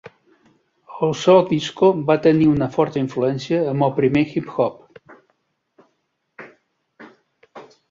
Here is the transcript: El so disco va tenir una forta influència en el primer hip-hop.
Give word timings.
El 1.07 1.11
so 1.23 1.35
disco 1.51 1.89
va 2.07 2.15
tenir 2.27 2.47
una 2.53 2.69
forta 2.77 2.99
influència 3.03 3.61
en 3.75 3.85
el 3.89 3.95
primer 3.99 4.25
hip-hop. 4.35 6.51